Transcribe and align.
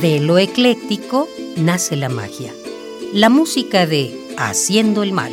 De 0.00 0.20
lo 0.20 0.38
ecléctico 0.38 1.28
nace 1.56 1.96
la 1.96 2.08
magia. 2.08 2.54
La 3.12 3.28
música 3.28 3.84
de 3.84 4.16
Haciendo 4.36 5.02
el 5.02 5.10
Mal. 5.10 5.32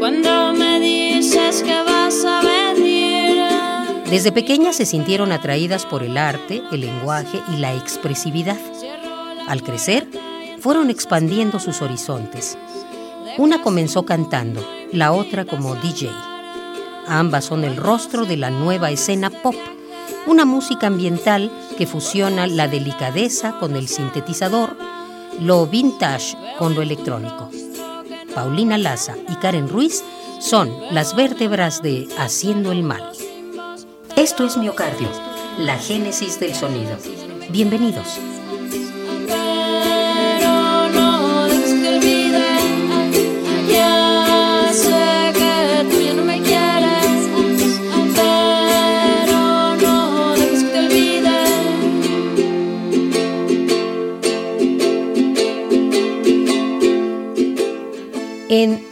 Cuando 0.00 0.54
me 0.54 0.80
dices 0.80 1.62
que 1.62 1.82
vas 1.84 2.24
a 2.24 2.40
venir. 2.40 3.44
Desde 4.10 4.32
pequeñas 4.32 4.74
se 4.74 4.86
sintieron 4.86 5.30
atraídas 5.30 5.86
por 5.86 6.02
el 6.02 6.18
arte, 6.18 6.64
el 6.72 6.80
lenguaje 6.80 7.42
y 7.54 7.58
la 7.58 7.76
expresividad. 7.76 8.58
Al 9.46 9.62
crecer, 9.62 10.08
fueron 10.58 10.90
expandiendo 10.90 11.60
sus 11.60 11.80
horizontes. 11.80 12.58
Una 13.36 13.62
comenzó 13.62 14.04
cantando, 14.04 14.68
la 14.90 15.12
otra 15.12 15.44
como 15.44 15.76
DJ. 15.76 16.10
Ambas 17.06 17.44
son 17.44 17.62
el 17.62 17.76
rostro 17.76 18.24
de 18.24 18.36
la 18.36 18.50
nueva 18.50 18.90
escena 18.90 19.30
pop 19.30 19.54
una 20.28 20.44
música 20.44 20.86
ambiental 20.86 21.50
que 21.78 21.86
fusiona 21.86 22.46
la 22.46 22.68
delicadeza 22.68 23.58
con 23.58 23.76
el 23.76 23.88
sintetizador, 23.88 24.76
lo 25.40 25.66
vintage 25.66 26.36
con 26.58 26.74
lo 26.74 26.82
electrónico. 26.82 27.50
Paulina 28.34 28.76
Laza 28.76 29.16
y 29.26 29.36
Karen 29.36 29.70
Ruiz 29.70 30.04
son 30.38 30.70
las 30.90 31.16
vértebras 31.16 31.82
de 31.82 32.06
Haciendo 32.18 32.72
el 32.72 32.82
Mal. 32.82 33.10
Esto 34.16 34.44
es 34.44 34.58
Miocardio, 34.58 35.08
la 35.58 35.78
génesis 35.78 36.38
del 36.38 36.54
sonido. 36.54 36.98
Bienvenidos. 37.50 38.37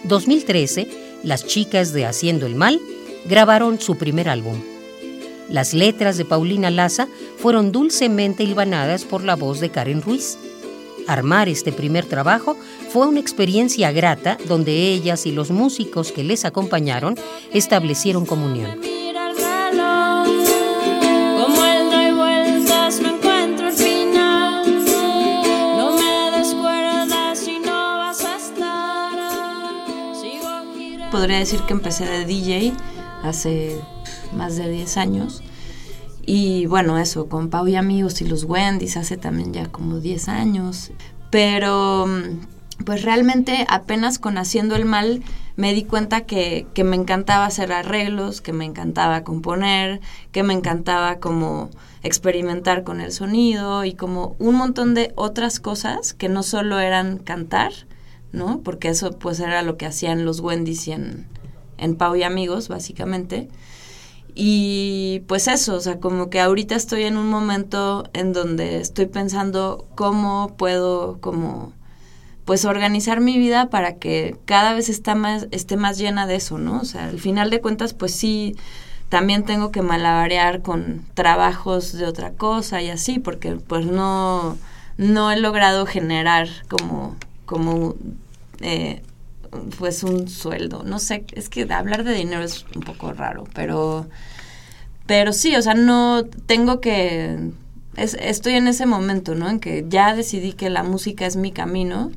2013, 0.08 0.88
las 1.22 1.46
chicas 1.46 1.92
de 1.92 2.06
Haciendo 2.06 2.46
el 2.46 2.54
Mal 2.54 2.80
grabaron 3.28 3.80
su 3.80 3.96
primer 3.96 4.28
álbum. 4.28 4.60
Las 5.48 5.74
letras 5.74 6.16
de 6.16 6.24
Paulina 6.24 6.70
Laza 6.70 7.08
fueron 7.38 7.72
dulcemente 7.72 8.42
hilvanadas 8.42 9.04
por 9.04 9.22
la 9.22 9.36
voz 9.36 9.60
de 9.60 9.70
Karen 9.70 10.02
Ruiz. 10.02 10.38
Armar 11.06 11.48
este 11.48 11.72
primer 11.72 12.04
trabajo 12.04 12.56
fue 12.90 13.06
una 13.06 13.20
experiencia 13.20 13.92
grata 13.92 14.38
donde 14.48 14.92
ellas 14.92 15.26
y 15.26 15.32
los 15.32 15.50
músicos 15.50 16.10
que 16.10 16.24
les 16.24 16.44
acompañaron 16.44 17.16
establecieron 17.52 18.26
comunión. 18.26 18.95
Podría 31.16 31.38
decir 31.38 31.62
que 31.62 31.72
empecé 31.72 32.04
de 32.04 32.26
DJ 32.26 32.74
hace 33.22 33.80
más 34.34 34.56
de 34.56 34.68
10 34.68 34.98
años. 34.98 35.42
Y 36.26 36.66
bueno, 36.66 36.98
eso, 36.98 37.26
con 37.26 37.48
Pau 37.48 37.66
y 37.66 37.74
amigos 37.74 38.20
y 38.20 38.26
los 38.26 38.44
Wendy's 38.44 38.98
hace 38.98 39.16
también 39.16 39.54
ya 39.54 39.66
como 39.68 39.98
10 39.98 40.28
años. 40.28 40.90
Pero 41.30 42.06
pues 42.84 43.02
realmente 43.02 43.64
apenas 43.70 44.18
con 44.18 44.36
Haciendo 44.36 44.76
el 44.76 44.84
Mal 44.84 45.22
me 45.56 45.72
di 45.72 45.84
cuenta 45.84 46.26
que, 46.26 46.66
que, 46.74 46.84
me 46.84 46.96
encantaba 46.96 47.46
hacer 47.46 47.72
arreglos, 47.72 48.42
que 48.42 48.52
me 48.52 48.66
encantaba 48.66 49.24
componer, 49.24 50.02
que 50.32 50.42
me 50.42 50.52
encantaba 50.52 51.16
como 51.16 51.70
experimentar 52.02 52.84
con 52.84 53.00
el 53.00 53.10
sonido 53.10 53.86
y 53.86 53.94
como 53.94 54.36
un 54.38 54.56
montón 54.56 54.92
de 54.92 55.14
otras 55.16 55.60
cosas 55.60 56.12
que 56.12 56.28
no 56.28 56.42
solo 56.42 56.78
eran 56.78 57.16
cantar, 57.16 57.72
¿no? 58.32 58.60
Porque 58.62 58.88
eso 58.88 59.12
pues 59.12 59.40
era 59.40 59.62
lo 59.62 59.76
que 59.76 59.86
hacían 59.86 60.24
los 60.24 60.40
Wendy's 60.40 60.88
y 60.88 60.92
en, 60.92 61.26
en 61.78 61.96
Pau 61.96 62.16
y 62.16 62.22
Amigos, 62.22 62.68
básicamente. 62.68 63.48
Y 64.34 65.22
pues 65.28 65.48
eso, 65.48 65.76
o 65.76 65.80
sea, 65.80 65.98
como 65.98 66.28
que 66.28 66.40
ahorita 66.40 66.74
estoy 66.74 67.04
en 67.04 67.16
un 67.16 67.28
momento 67.28 68.04
en 68.12 68.34
donde 68.34 68.80
estoy 68.80 69.06
pensando 69.06 69.86
cómo 69.94 70.54
puedo 70.58 71.18
como 71.20 71.72
pues 72.44 72.64
organizar 72.64 73.20
mi 73.20 73.38
vida 73.38 73.70
para 73.70 73.96
que 73.96 74.36
cada 74.44 74.74
vez 74.74 74.88
está 74.88 75.14
más, 75.14 75.48
esté 75.50 75.76
más 75.76 75.98
llena 75.98 76.26
de 76.26 76.36
eso, 76.36 76.58
¿no? 76.58 76.80
O 76.80 76.84
sea, 76.84 77.06
al 77.06 77.18
final 77.18 77.50
de 77.50 77.60
cuentas, 77.60 77.92
pues 77.92 78.14
sí, 78.14 78.54
también 79.08 79.44
tengo 79.44 79.72
que 79.72 79.82
malabarear 79.82 80.62
con 80.62 81.04
trabajos 81.14 81.92
de 81.92 82.06
otra 82.06 82.32
cosa 82.32 82.82
y 82.82 82.90
así, 82.90 83.18
porque 83.18 83.52
pues 83.52 83.86
no, 83.86 84.56
no 84.96 85.32
he 85.32 85.40
logrado 85.40 85.86
generar 85.86 86.48
como, 86.68 87.16
como 87.46 87.94
eh, 88.60 89.02
pues 89.78 90.02
un 90.02 90.28
sueldo. 90.28 90.82
No 90.82 90.98
sé, 90.98 91.24
es 91.32 91.48
que 91.48 91.72
hablar 91.72 92.04
de 92.04 92.14
dinero 92.14 92.42
es 92.42 92.66
un 92.74 92.82
poco 92.82 93.12
raro, 93.12 93.44
pero, 93.54 94.06
pero 95.06 95.32
sí, 95.32 95.56
o 95.56 95.62
sea, 95.62 95.74
no 95.74 96.24
tengo 96.46 96.80
que, 96.80 97.50
estoy 97.96 98.54
en 98.54 98.68
ese 98.68 98.86
momento, 98.86 99.34
¿no? 99.34 99.48
En 99.48 99.60
que 99.60 99.84
ya 99.88 100.14
decidí 100.14 100.52
que 100.52 100.70
la 100.70 100.82
música 100.82 101.26
es 101.26 101.36
mi 101.36 101.52
camino 101.52 102.10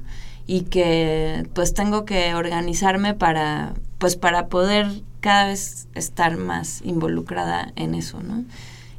y 0.48 0.62
que 0.62 1.48
pues 1.54 1.74
tengo 1.74 2.06
que 2.06 2.34
organizarme 2.34 3.14
para, 3.14 3.74
pues 3.98 4.16
para 4.16 4.48
poder 4.48 4.88
cada 5.20 5.48
vez 5.48 5.88
estar 5.96 6.38
más 6.38 6.82
involucrada 6.84 7.72
en 7.76 7.94
eso, 7.94 8.22
¿no? 8.24 8.44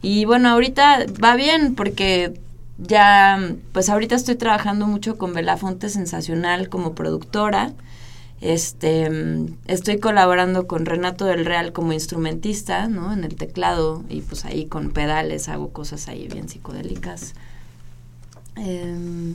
Y 0.03 0.25
bueno, 0.25 0.49
ahorita 0.51 1.07
va 1.23 1.35
bien 1.37 1.75
porque 1.75 2.41
ya, 2.83 3.55
pues 3.73 3.89
ahorita 3.89 4.15
estoy 4.15 4.37
trabajando 4.37 4.87
mucho 4.87 5.19
con 5.19 5.35
Belafonte 5.35 5.89
Sensacional 5.89 6.69
como 6.69 6.95
productora. 6.95 7.73
Este, 8.41 9.11
estoy 9.67 9.99
colaborando 9.99 10.67
con 10.67 10.87
Renato 10.87 11.27
del 11.27 11.45
Real 11.45 11.73
como 11.73 11.93
instrumentista, 11.93 12.89
¿no? 12.89 13.13
En 13.13 13.25
el 13.25 13.35
teclado 13.37 14.03
y 14.09 14.23
pues 14.23 14.47
ahí 14.47 14.65
con 14.65 14.93
pedales 14.93 15.49
hago 15.51 15.71
cosas 15.71 16.09
ahí 16.09 16.27
bien 16.27 16.49
psicodélicas. 16.49 17.35
Em, 18.57 19.35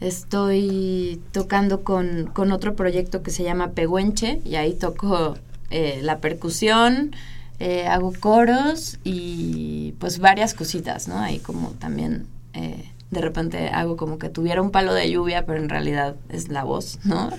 estoy 0.00 1.20
tocando 1.32 1.84
con, 1.84 2.30
con, 2.32 2.52
otro 2.52 2.74
proyecto 2.74 3.22
que 3.22 3.30
se 3.30 3.42
llama 3.42 3.72
Peguenche 3.72 4.40
y 4.44 4.56
ahí 4.56 4.72
toco 4.72 5.36
eh, 5.70 6.00
la 6.02 6.18
percusión, 6.18 7.14
eh, 7.58 7.86
hago 7.86 8.12
coros 8.18 8.98
y 9.04 9.94
pues 9.98 10.20
varias 10.20 10.54
cositas, 10.54 11.06
¿no? 11.08 11.18
Ahí 11.18 11.38
como 11.38 11.70
también 11.72 12.26
eh, 12.58 12.92
de 13.10 13.20
repente 13.20 13.68
hago 13.68 13.96
como 13.96 14.18
que 14.18 14.28
tuviera 14.28 14.60
un 14.60 14.70
palo 14.70 14.92
de 14.92 15.10
lluvia, 15.10 15.46
pero 15.46 15.58
en 15.60 15.68
realidad 15.68 16.16
es 16.28 16.48
la 16.48 16.64
voz, 16.64 16.98
¿no? 17.04 17.30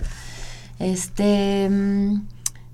Este... 0.79 1.69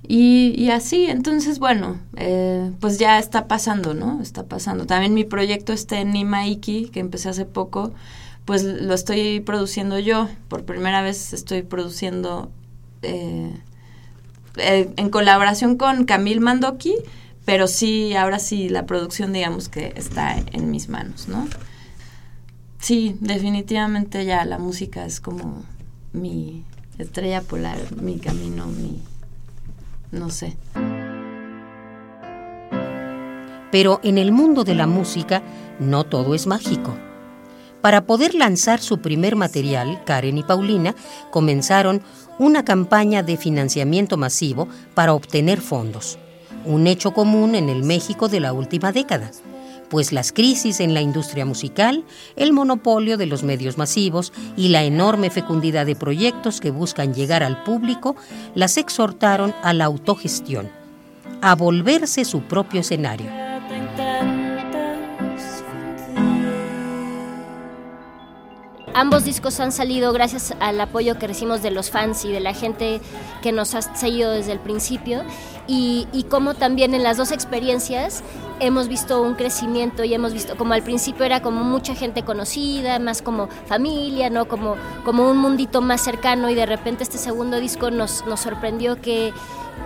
Y, 0.07 0.69
así, 0.69 1.05
entonces, 1.07 1.57
bueno, 1.57 1.99
eh, 2.15 2.71
pues 2.79 2.99
ya 2.99 3.17
está 3.17 3.47
pasando, 3.47 3.95
¿no? 3.95 4.21
Está 4.21 4.43
pasando. 4.43 4.85
También 4.85 5.15
mi 5.15 5.23
proyecto 5.23 5.73
este 5.73 5.95
en 6.01 6.11
Nimaiki, 6.11 6.89
que 6.89 6.99
empecé 6.99 7.29
hace 7.29 7.45
poco, 7.45 7.91
pues 8.45 8.63
lo 8.63 8.93
estoy 8.93 9.39
produciendo 9.39 9.97
yo. 9.97 10.29
Por 10.47 10.63
primera 10.63 11.01
vez 11.01 11.33
estoy 11.33 11.63
produciendo 11.63 12.51
eh, 13.01 13.51
en 14.57 15.09
colaboración 15.09 15.75
con 15.75 16.05
Camil 16.05 16.39
Mandoki, 16.39 16.93
pero 17.43 17.67
sí, 17.67 18.15
ahora 18.15 18.37
sí, 18.37 18.69
la 18.69 18.85
producción, 18.85 19.33
digamos 19.33 19.69
que 19.69 19.93
está 19.95 20.35
en 20.51 20.69
mis 20.69 20.87
manos, 20.87 21.27
¿no? 21.27 21.47
Sí, 22.85 23.17
definitivamente 23.19 24.25
ya 24.25 24.45
la 24.45 24.59
música 24.59 25.07
es 25.07 25.19
como 25.19 25.63
mi 26.13 26.63
estrella 26.99 27.41
polar, 27.41 27.79
mi 27.99 28.19
camino, 28.19 28.67
mi... 28.67 29.01
no 30.11 30.29
sé. 30.29 30.55
Pero 33.71 33.99
en 34.03 34.19
el 34.19 34.31
mundo 34.31 34.63
de 34.63 34.75
la 34.75 34.85
música 34.85 35.41
no 35.79 36.03
todo 36.03 36.35
es 36.35 36.45
mágico. 36.45 36.93
Para 37.81 38.05
poder 38.05 38.35
lanzar 38.35 38.79
su 38.79 38.99
primer 38.99 39.35
material, 39.35 40.03
Karen 40.05 40.37
y 40.37 40.43
Paulina 40.43 40.93
comenzaron 41.31 42.03
una 42.37 42.65
campaña 42.65 43.23
de 43.23 43.35
financiamiento 43.37 44.15
masivo 44.15 44.67
para 44.93 45.15
obtener 45.15 45.59
fondos. 45.59 46.19
un 46.65 46.85
hecho 46.85 47.13
común 47.13 47.55
en 47.55 47.69
el 47.69 47.81
México 47.81 48.27
de 48.27 48.41
la 48.41 48.53
última 48.53 48.91
década, 48.91 49.31
pues 49.89 50.11
las 50.11 50.31
crisis 50.31 50.79
en 50.79 50.93
la 50.93 51.01
industria 51.01 51.45
musical, 51.45 52.03
el 52.35 52.53
monopolio 52.53 53.17
de 53.17 53.25
los 53.25 53.43
medios 53.43 53.77
masivos 53.77 54.33
y 54.57 54.69
la 54.69 54.83
enorme 54.83 55.29
fecundidad 55.29 55.85
de 55.85 55.95
proyectos 55.95 56.59
que 56.59 56.71
buscan 56.71 57.13
llegar 57.13 57.43
al 57.43 57.63
público 57.63 58.15
las 58.53 58.77
exhortaron 58.77 59.53
a 59.63 59.73
la 59.73 59.85
autogestión, 59.85 60.69
a 61.41 61.55
volverse 61.55 62.25
su 62.25 62.41
propio 62.41 62.81
escenario. 62.81 63.45
Ambos 68.97 69.25
discos 69.25 69.59
han 69.59 69.73
salido 69.73 70.13
gracias 70.13 70.53
al 70.61 70.79
apoyo 70.79 71.19
que 71.19 71.27
recibimos 71.27 71.61
de 71.61 71.69
los 71.69 71.91
fans 71.91 72.23
y 72.23 72.31
de 72.31 72.39
la 72.39 72.53
gente 72.53 73.01
que 73.41 73.51
nos 73.51 73.75
ha 73.75 73.81
seguido 73.81 74.31
desde 74.31 74.53
el 74.53 74.59
principio 74.59 75.21
y, 75.67 76.25
como 76.29 76.53
también 76.53 76.93
en 76.93 77.03
las 77.03 77.17
dos 77.17 77.31
experiencias 77.31 78.23
hemos 78.59 78.87
visto 78.87 79.21
un 79.21 79.35
crecimiento 79.35 80.03
y 80.03 80.13
hemos 80.13 80.31
visto 80.31 80.55
como 80.55 80.73
al 80.73 80.81
principio 80.81 81.25
era 81.25 81.41
como 81.41 81.63
mucha 81.63 81.93
gente 81.93 82.23
conocida, 82.23 82.99
más 82.99 83.21
como 83.21 83.47
familia, 83.65 84.29
¿no? 84.29 84.47
Como, 84.47 84.75
como 85.03 85.29
un 85.29 85.37
mundito 85.37 85.81
más 85.81 86.01
cercano 86.01 86.49
y 86.49 86.55
de 86.55 86.65
repente 86.65 87.03
este 87.03 87.17
segundo 87.17 87.59
disco 87.59 87.91
nos, 87.91 88.25
nos 88.25 88.39
sorprendió 88.39 89.01
que 89.01 89.33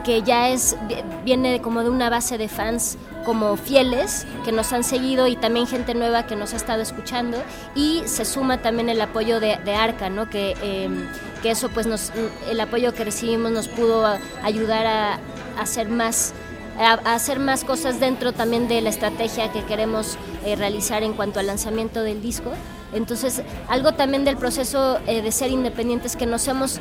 que 0.03 0.21
ya 0.21 0.49
es 0.49 0.77
viene 1.25 1.61
como 1.61 1.83
de 1.83 1.89
una 1.89 2.09
base 2.09 2.37
de 2.37 2.47
fans 2.47 2.97
como 3.29 3.57
fieles 3.57 4.25
que 4.43 4.51
nos 4.51 4.73
han 4.73 4.83
seguido 4.83 5.27
y 5.27 5.35
también 5.35 5.67
gente 5.67 5.93
nueva 5.93 6.25
que 6.25 6.35
nos 6.35 6.53
ha 6.53 6.55
estado 6.55 6.81
escuchando 6.81 7.37
y 7.75 8.01
se 8.07 8.25
suma 8.25 8.63
también 8.63 8.89
el 8.89 8.99
apoyo 8.99 9.39
de, 9.39 9.53
Arca, 9.75 10.09
¿no? 10.09 10.31
Que, 10.31 10.55
em, 10.63 11.07
que 11.43 11.51
eso 11.51 11.69
pues 11.69 11.85
nos, 11.85 12.11
el 12.49 12.59
apoyo 12.59 12.91
que 12.95 13.03
recibimos 13.03 13.51
nos 13.51 13.67
pudo 13.67 14.03
ayudar 14.41 14.87
a, 14.87 15.19
hacer 15.59 15.89
más 15.89 16.33
a, 16.79 16.93
hacer 17.13 17.37
más 17.37 17.63
cosas 17.63 17.99
dentro 17.99 18.33
también 18.33 18.67
de 18.67 18.81
la 18.81 18.89
estrategia 18.89 19.51
que 19.51 19.63
queremos 19.63 20.17
eh, 20.43 20.55
realizar 20.55 21.03
en 21.03 21.13
cuanto 21.13 21.39
al 21.39 21.45
lanzamiento 21.45 22.01
del 22.01 22.23
disco. 22.23 22.49
Entonces, 22.93 23.43
algo 23.67 23.91
también 23.91 24.25
del 24.25 24.37
proceso 24.37 24.97
eh, 25.05 25.21
de 25.21 25.31
ser 25.31 25.51
independientes 25.51 26.15
que 26.15 26.25
nos 26.25 26.47
hemos 26.47 26.79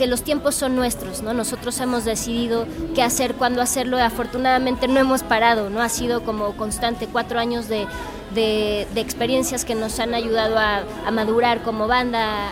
que 0.00 0.06
los 0.06 0.22
tiempos 0.22 0.54
son 0.54 0.76
nuestros, 0.76 1.20
¿no? 1.20 1.34
Nosotros 1.34 1.78
hemos 1.78 2.06
decidido 2.06 2.66
qué 2.94 3.02
hacer, 3.02 3.34
cuándo 3.34 3.60
hacerlo, 3.60 3.98
y 3.98 4.00
afortunadamente 4.00 4.88
no 4.88 4.98
hemos 4.98 5.22
parado, 5.22 5.68
¿no? 5.68 5.82
Ha 5.82 5.90
sido 5.90 6.22
como 6.22 6.56
constante 6.56 7.06
cuatro 7.06 7.38
años 7.38 7.68
de, 7.68 7.86
experiencias 8.96 9.66
que 9.66 9.74
nos 9.74 10.00
han 10.00 10.14
ayudado 10.14 10.58
a, 10.58 10.84
a 11.04 11.10
madurar 11.10 11.60
como 11.60 11.86
banda. 11.86 12.50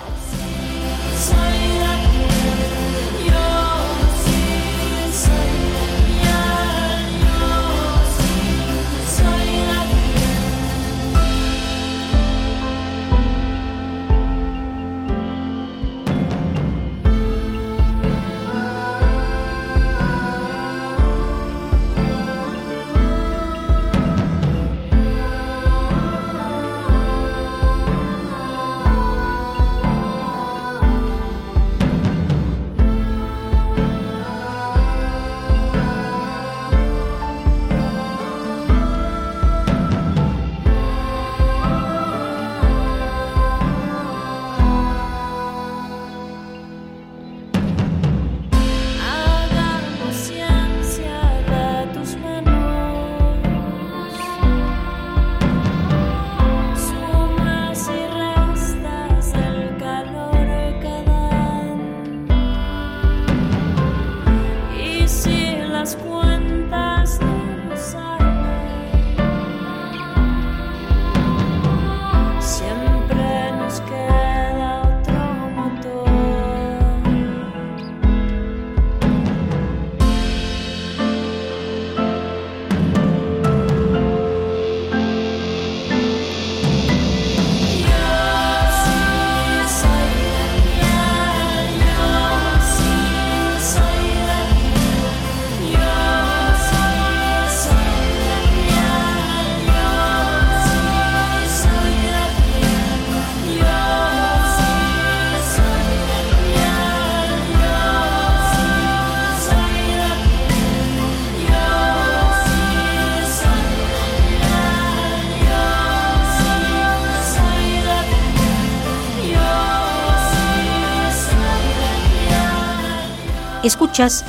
Escuchas 123.65 124.25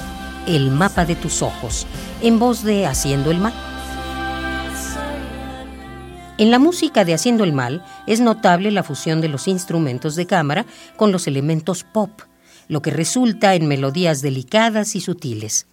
El 0.48 0.72
mapa 0.72 1.06
de 1.06 1.16
tus 1.16 1.44
ojos, 1.44 1.86
en 2.24 2.40
voz 2.40 2.64
de 2.64 2.88
Haciendo 2.88 3.30
el 3.30 3.38
Mal. 3.38 3.54
En 6.40 6.50
la 6.50 6.58
música 6.58 7.06
de 7.06 7.14
Haciendo 7.14 7.44
el 7.44 7.54
Mal 7.54 7.86
es 8.08 8.22
notable 8.22 8.72
la 8.72 8.82
fusión 8.82 9.22
de 9.22 9.30
los 9.30 9.48
instrumentos 9.48 10.16
de 10.16 10.26
cámara 10.26 10.66
con 10.96 11.12
los 11.12 11.28
elementos 11.28 11.84
pop, 11.84 12.10
lo 12.70 12.82
que 12.82 12.90
resulta 12.90 13.54
en 13.54 13.68
melodías 13.68 14.24
delicadas 14.24 14.96
y 14.96 15.02
sutiles. 15.02 15.68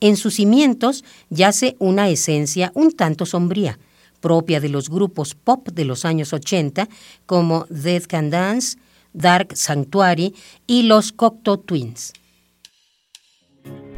En 0.00 0.18
sus 0.18 0.34
cimientos 0.34 1.02
yace 1.30 1.76
una 1.78 2.10
esencia 2.10 2.72
un 2.74 2.92
tanto 2.92 3.24
sombría, 3.24 3.78
propia 4.20 4.60
de 4.60 4.68
los 4.68 4.90
grupos 4.90 5.34
pop 5.34 5.66
de 5.70 5.86
los 5.86 6.04
años 6.04 6.34
80 6.34 6.90
como 7.24 7.64
Dead 7.70 8.02
Can 8.06 8.28
Dance, 8.28 8.76
Dark 9.14 9.56
Sanctuary 9.56 10.34
y 10.66 10.82
los 10.82 11.12
Cocteau 11.12 11.56
Twins 11.56 12.12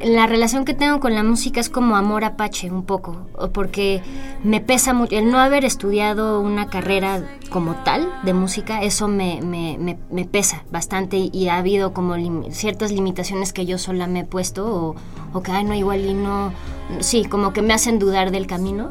la 0.03 0.27
relación 0.27 0.65
que 0.65 0.75
tengo 0.75 1.01
con 1.01 1.15
la 1.15 1.23
música 1.23 1.61
es 1.61 1.69
como 1.69 1.97
amor 1.97 2.25
apache 2.25 2.71
un 2.71 2.85
poco, 2.85 3.27
porque 3.53 4.03
me 4.43 4.61
pesa 4.61 4.95
mucho 4.95 5.17
el 5.17 5.31
no 5.31 5.39
haber 5.39 5.65
estudiado 5.65 6.41
una 6.41 6.69
carrera 6.69 7.23
como 7.51 7.75
tal 7.85 8.09
de 8.25 8.35
música, 8.35 8.83
eso 8.83 9.09
me, 9.09 9.41
me, 9.43 10.25
pesa 10.25 10.65
bastante 10.71 11.17
y, 11.33 11.49
ha 11.49 11.59
habido 11.59 11.93
como 11.93 12.15
ciertas 12.51 12.93
limitaciones 12.93 13.53
que 13.53 13.67
yo 13.67 13.79
sola 13.79 14.07
me 14.07 14.21
he 14.21 14.25
puesto 14.25 14.67
o, 14.67 14.97
o 15.33 15.43
que, 15.43 15.53
ay, 15.53 15.65
no, 15.65 15.75
igual 15.75 16.05
y 16.05 16.15
no, 16.15 16.53
sí, 17.01 17.25
como 17.25 17.53
que 17.53 17.63
me 17.63 17.75
hacen 17.75 17.99
dudar 17.99 18.31
del 18.31 18.47
camino 18.47 18.91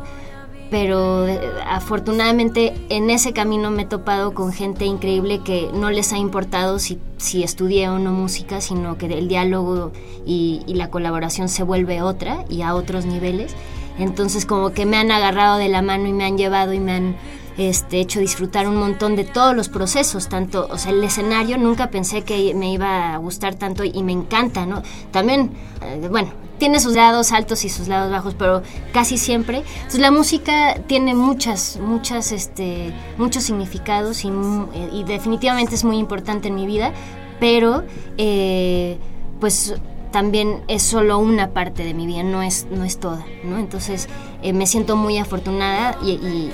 pero 0.71 1.27
eh, 1.27 1.39
afortunadamente 1.67 2.73
en 2.87 3.09
ese 3.09 3.33
camino 3.33 3.69
me 3.69 3.83
he 3.83 3.85
topado 3.85 4.33
con 4.33 4.53
gente 4.53 4.85
increíble 4.85 5.41
que 5.43 5.69
no 5.73 5.91
les 5.91 6.13
ha 6.13 6.17
importado 6.17 6.79
si, 6.79 6.97
si 7.17 7.43
estudié 7.43 7.89
o 7.89 7.99
no 7.99 8.13
música, 8.13 8.61
sino 8.61 8.97
que 8.97 9.07
el 9.07 9.27
diálogo 9.27 9.91
y, 10.25 10.63
la 10.67 10.89
colaboración 10.89 11.49
se 11.49 11.63
vuelve 11.63 12.01
otra 12.01 12.45
y 12.49 12.61
a 12.61 12.73
otros 12.73 13.05
niveles. 13.05 13.53
Entonces 13.99 14.45
como 14.45 14.71
que 14.71 14.85
me 14.85 14.95
han 14.95 15.11
agarrado 15.11 15.57
de 15.57 15.67
la 15.67 15.81
mano 15.81 16.07
y 16.07 16.13
me 16.13 16.23
han 16.23 16.37
llevado 16.37 16.71
y 16.71 16.79
me 16.79 16.93
han 16.93 17.15
este, 17.57 17.99
hecho 17.99 18.21
disfrutar 18.21 18.69
un 18.69 18.77
montón 18.77 19.17
de 19.17 19.25
todos 19.25 19.53
los 19.53 19.67
procesos, 19.67 20.29
tanto, 20.29 20.69
o 20.71 20.77
sea, 20.77 20.93
el 20.93 21.03
escenario 21.03 21.57
nunca 21.57 21.91
pensé 21.91 22.21
que 22.21 22.53
me 22.53 22.71
iba 22.71 23.13
a 23.13 23.17
gustar 23.17 23.55
tanto 23.55 23.83
y 23.83 24.01
me 24.03 24.13
encanta, 24.13 24.65
¿no? 24.65 24.81
También, 25.11 25.51
eh, 25.81 26.07
bueno, 26.09 26.31
tiene 26.61 26.79
sus 26.79 26.93
lados 26.93 27.31
altos 27.31 27.65
y 27.65 27.69
sus 27.69 27.87
lados 27.87 28.11
bajos, 28.11 28.35
pero 28.35 28.61
casi 28.93 29.17
siempre. 29.17 29.63
Entonces 29.77 29.99
la 29.99 30.11
música 30.11 30.75
tiene 30.85 31.15
muchas, 31.15 31.79
muchas, 31.81 32.31
este, 32.31 32.93
muchos 33.17 33.45
significados 33.45 34.23
y, 34.23 35.03
definitivamente 35.03 35.73
es 35.73 35.83
muy 35.83 35.97
importante 35.97 36.49
en 36.49 36.53
mi 36.53 36.67
vida, 36.67 36.91
pero 37.39 37.83
eh, 38.19 38.99
pues 39.39 39.73
también 40.11 40.61
es 40.67 40.83
solo 40.83 41.17
una 41.17 41.49
parte 41.49 41.83
de 41.83 41.95
mi 41.95 42.05
vida, 42.05 42.21
no 42.21 42.43
es, 42.43 42.67
no 42.69 42.83
es 42.83 42.99
toda, 42.99 43.25
¿no? 43.43 43.57
Entonces 43.57 44.07
eh, 44.43 44.53
me 44.53 44.67
siento 44.67 44.95
muy 44.95 45.17
afortunada 45.17 45.97
y, 46.03 46.51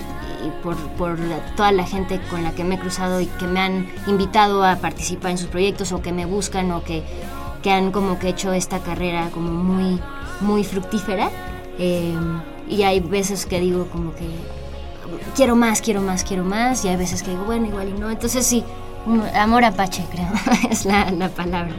por, 0.63 0.77
por, 0.91 1.17
toda 1.57 1.73
la 1.73 1.85
gente 1.85 2.21
con 2.29 2.45
la 2.45 2.55
que 2.55 2.63
me 2.63 2.75
he 2.75 2.79
cruzado 2.79 3.19
y 3.19 3.25
que 3.25 3.45
me 3.45 3.59
han 3.59 3.89
invitado 4.07 4.63
a 4.63 4.77
participar 4.77 5.31
en 5.31 5.37
sus 5.37 5.47
proyectos 5.47 5.91
o 5.91 6.01
que 6.01 6.13
me 6.13 6.25
buscan 6.25 6.71
o 6.71 6.81
que, 6.85 7.03
que 7.67 7.74
han 7.74 7.91
como 7.91 8.17
que 8.17 8.29
hecho 8.29 8.53
esta 8.53 8.79
carrera 8.79 9.29
como 9.33 9.51
muy, 9.51 10.00
muy 10.39 10.63
fructífera. 10.63 11.29
Eh, 11.77 12.15
y 12.69 12.83
hay 12.83 13.01
veces 13.01 13.45
que 13.45 13.59
digo 13.59 13.88
como 13.88 14.15
que 14.15 14.25
quiero 15.36 15.57
más, 15.57 15.81
quiero 15.81 16.00
más, 16.00 16.24
quiero 16.24 16.45
más, 16.45 16.86
y 16.86 16.88
hay 16.88 16.95
veces 16.95 17.24
que 17.24 17.31
digo, 17.31 17.43
bueno, 17.43 17.65
igual 17.67 17.89
y 17.89 18.00
no. 18.00 18.09
Entonces 18.09 18.45
sí, 18.45 18.63
amor 19.36 19.65
apache 19.65 20.05
creo, 20.09 20.29
es 20.71 20.86
la, 20.86 21.12
la 21.12 21.27
palabra. 21.27 21.75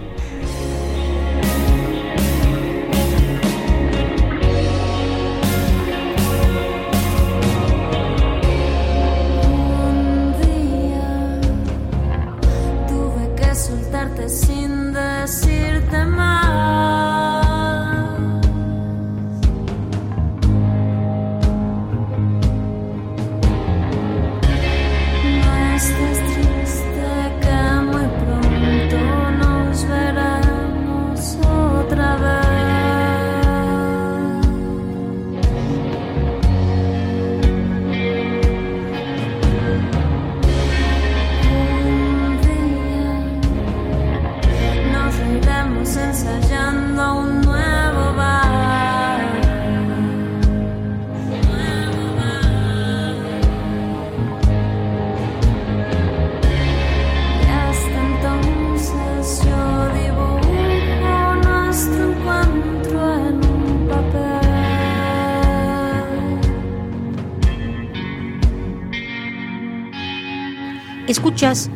Escuchas, 71.18 71.68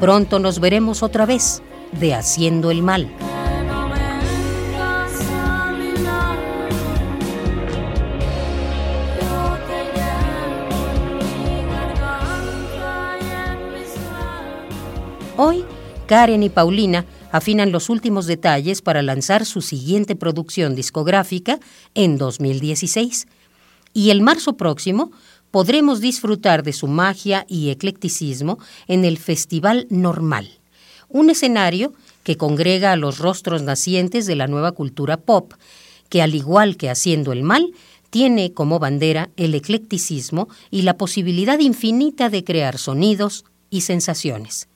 pronto 0.00 0.38
nos 0.38 0.58
veremos 0.58 1.02
otra 1.02 1.26
vez 1.26 1.62
de 2.00 2.14
Haciendo 2.14 2.70
el 2.70 2.82
Mal. 2.82 3.10
Hoy, 15.36 15.66
Karen 16.06 16.42
y 16.42 16.48
Paulina 16.48 17.04
afinan 17.30 17.72
los 17.72 17.90
últimos 17.90 18.24
detalles 18.24 18.80
para 18.80 19.02
lanzar 19.02 19.44
su 19.44 19.60
siguiente 19.60 20.16
producción 20.16 20.74
discográfica 20.74 21.60
en 21.94 22.16
2016. 22.16 23.26
Y 23.92 24.08
el 24.08 24.22
marzo 24.22 24.56
próximo 24.56 25.10
podremos 25.56 26.02
disfrutar 26.02 26.62
de 26.62 26.74
su 26.74 26.86
magia 26.86 27.46
y 27.48 27.70
eclecticismo 27.70 28.58
en 28.88 29.06
el 29.06 29.16
Festival 29.16 29.86
Normal, 29.88 30.50
un 31.08 31.30
escenario 31.30 31.94
que 32.24 32.36
congrega 32.36 32.92
a 32.92 32.96
los 32.96 33.16
rostros 33.20 33.62
nacientes 33.62 34.26
de 34.26 34.36
la 34.36 34.48
nueva 34.48 34.72
cultura 34.72 35.16
pop, 35.16 35.54
que 36.10 36.20
al 36.20 36.34
igual 36.34 36.76
que 36.76 36.90
haciendo 36.90 37.32
el 37.32 37.42
mal, 37.42 37.72
tiene 38.10 38.52
como 38.52 38.78
bandera 38.78 39.30
el 39.38 39.54
eclecticismo 39.54 40.50
y 40.70 40.82
la 40.82 40.98
posibilidad 40.98 41.58
infinita 41.58 42.28
de 42.28 42.44
crear 42.44 42.76
sonidos 42.76 43.46
y 43.70 43.80
sensaciones. 43.80 44.68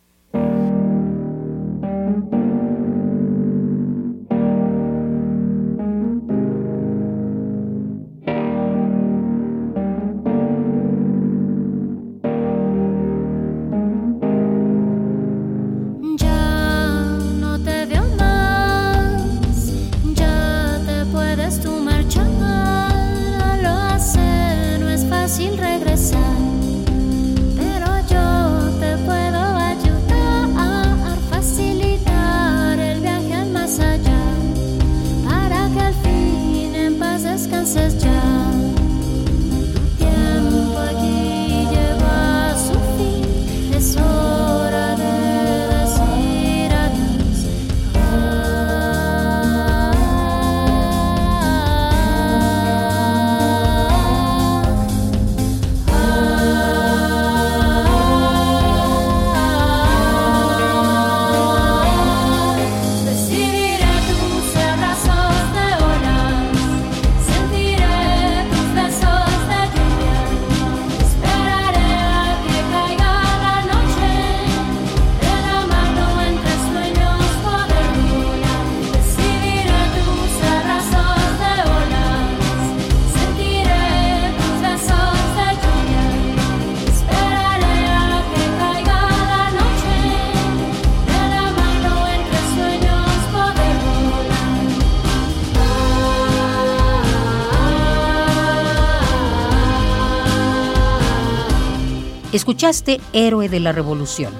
Escuchaste 102.32 103.00
Héroe 103.12 103.49
de 103.49 103.58
la 103.58 103.72
Revolución. 103.72 104.32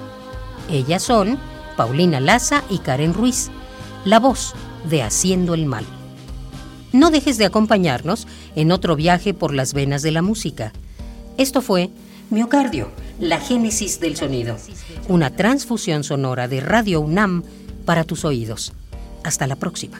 Ellas 0.69 1.03
son 1.03 1.37
Paulina 1.75 2.21
Laza 2.21 2.63
y 2.69 2.77
Karen 2.77 3.13
Ruiz, 3.13 3.51
la 4.05 4.19
voz 4.19 4.53
de 4.89 5.03
Haciendo 5.03 5.53
el 5.53 5.65
Mal. 5.65 5.83
No 6.93 7.11
dejes 7.11 7.37
de 7.37 7.45
acompañarnos 7.45 8.27
en 8.55 8.71
otro 8.71 8.95
viaje 8.95 9.33
por 9.33 9.53
las 9.53 9.73
venas 9.73 10.03
de 10.03 10.11
la 10.11 10.21
música. 10.21 10.71
Esto 11.37 11.61
fue 11.61 11.89
Miocardio, 12.29 12.89
la 13.19 13.41
génesis 13.41 13.99
del 13.99 14.15
sonido, 14.15 14.55
una 15.09 15.35
transfusión 15.35 16.05
sonora 16.05 16.47
de 16.47 16.61
Radio 16.61 17.01
UNAM 17.01 17.43
para 17.83 18.05
tus 18.05 18.23
oídos. 18.23 18.71
Hasta 19.25 19.47
la 19.47 19.57
próxima. 19.57 19.99